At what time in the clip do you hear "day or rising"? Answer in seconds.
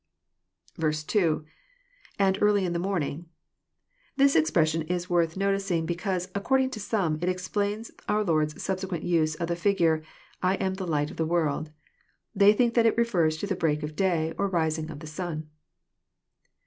13.95-14.89